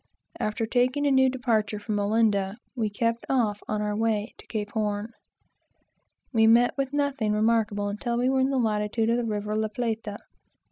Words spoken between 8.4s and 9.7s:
the latitude of the river La